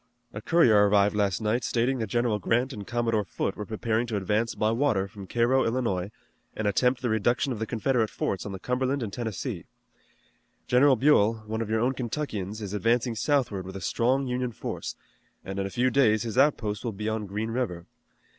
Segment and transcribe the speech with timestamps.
[0.33, 4.17] A courier arrived last night stating that General Grant and Commodore Foote were preparing to
[4.17, 6.09] advance by water from Cairo, Illinois,
[6.55, 9.67] and attempt the reduction of the Confederate forts on the Cumberland and Tennessee.
[10.65, 14.95] General Buell, one of your own Kentuckians, is advancing southward with a strong Union force,
[15.45, 17.85] and in a few days his outposts will be on Green River.